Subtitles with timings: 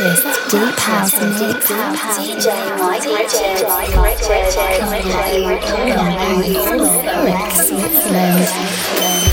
[0.00, 1.70] latest deep house mix.
[1.70, 3.62] DJ Mike Richards.
[3.92, 5.32] Coming at
[6.46, 9.25] you from Zurich, Switzerland.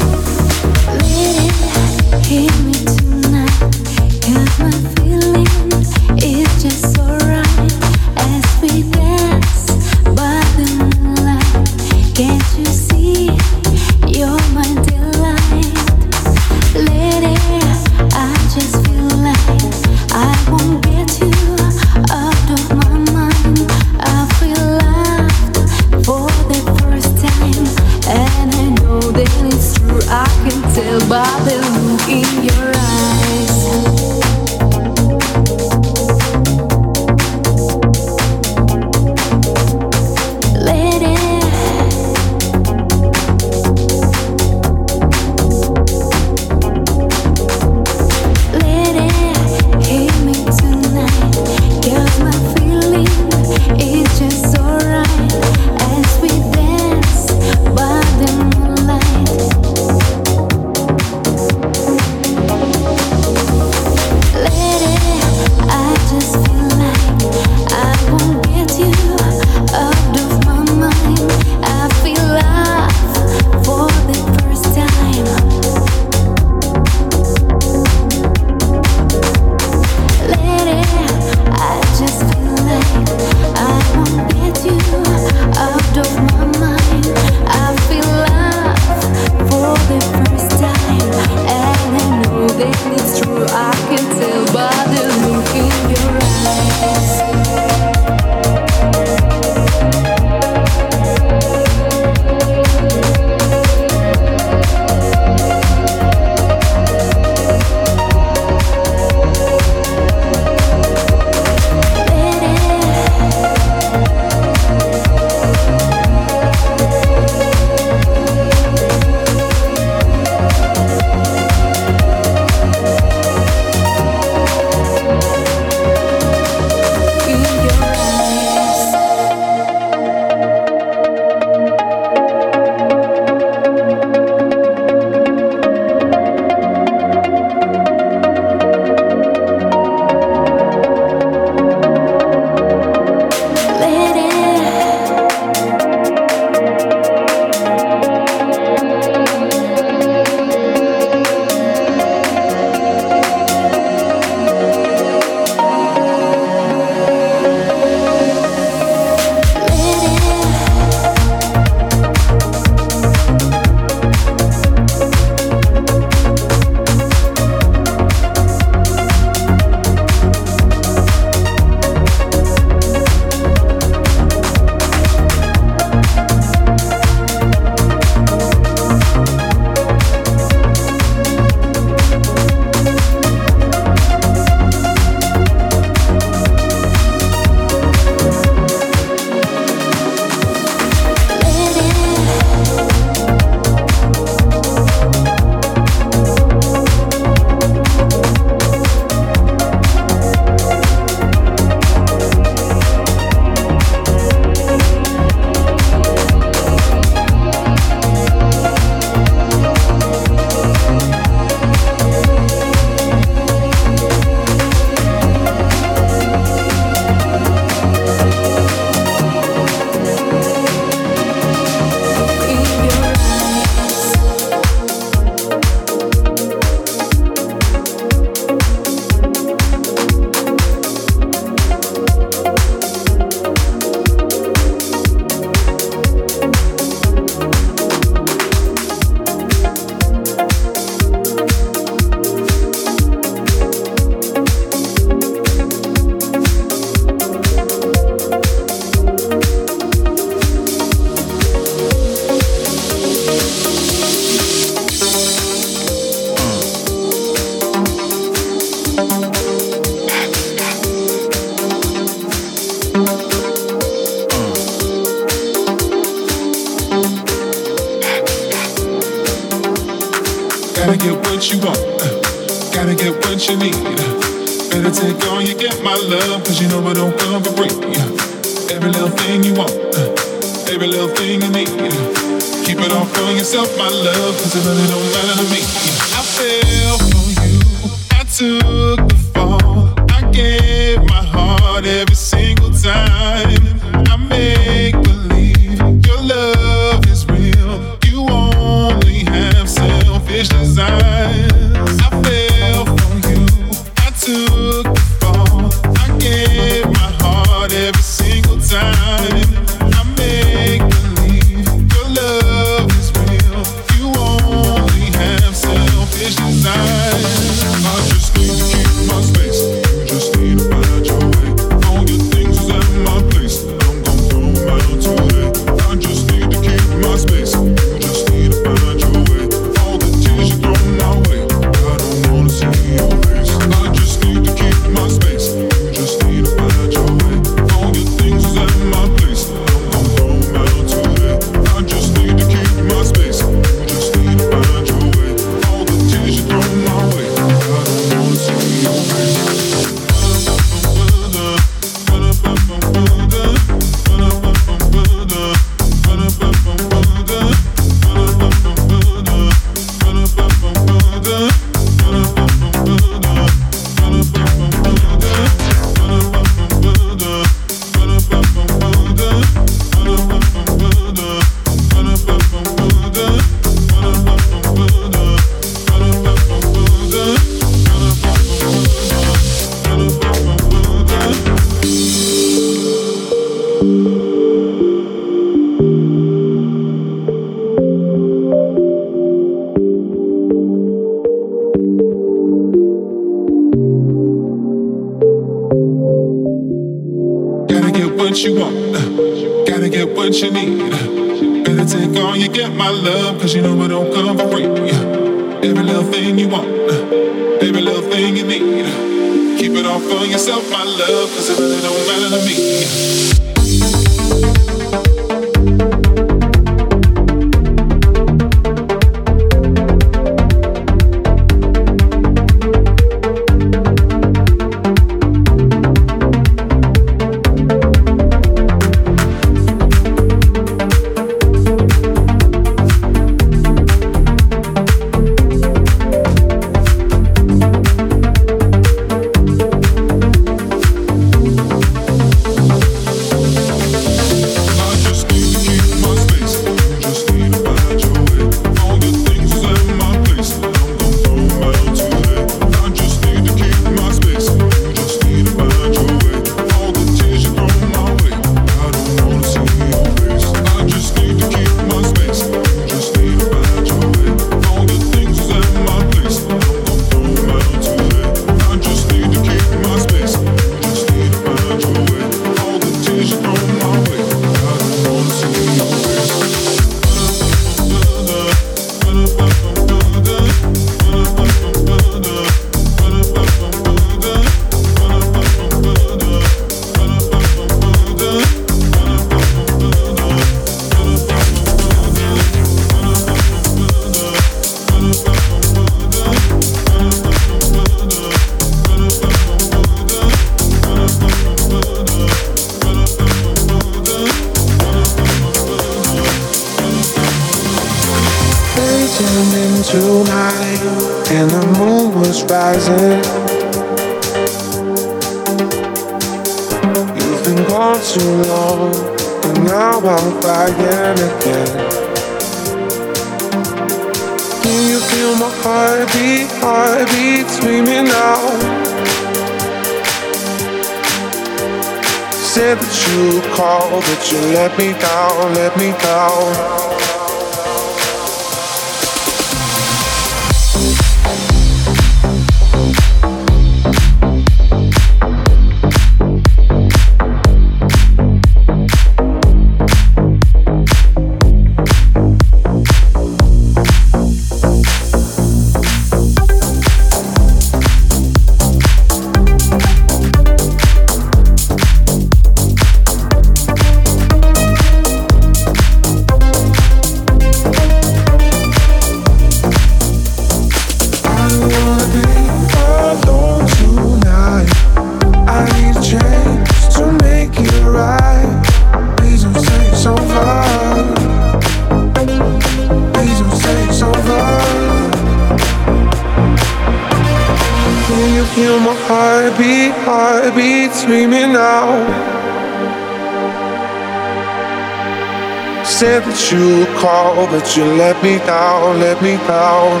[596.48, 600.00] You call, but you let me down, let me down.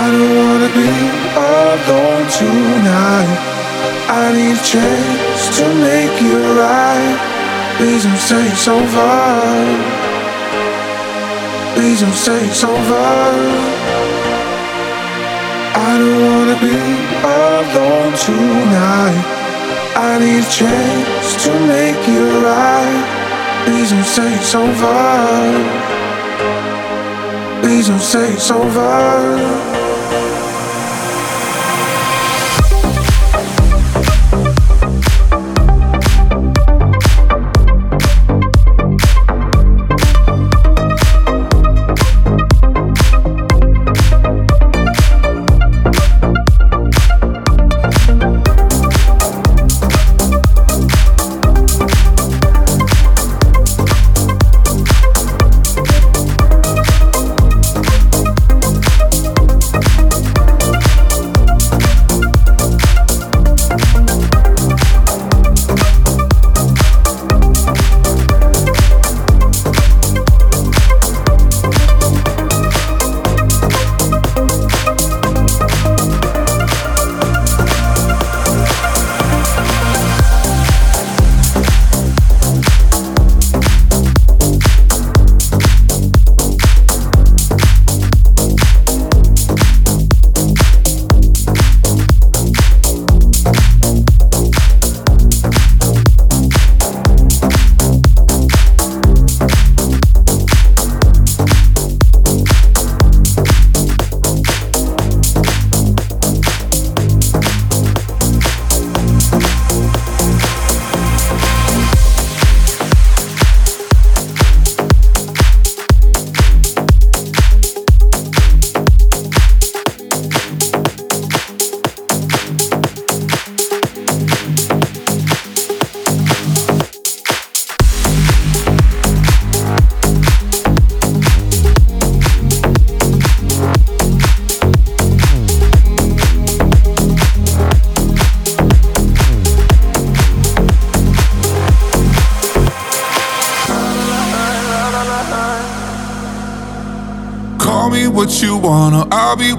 [0.00, 0.92] I don't wanna be
[1.36, 3.38] alone tonight.
[4.08, 7.16] I need a chance to make it right.
[7.76, 9.14] Please don't say it's over.
[11.74, 13.08] Please don't say it's over.
[15.86, 16.78] I don't wanna be
[17.42, 19.24] alone tonight.
[19.94, 23.17] I need a chance to make it right.
[23.64, 25.88] Please don't say it's over.
[27.62, 29.77] Please don't say it's over.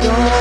[0.00, 0.37] I